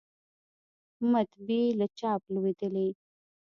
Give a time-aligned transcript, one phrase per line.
[1.11, 2.87] مطبعې له چاپ لویدلې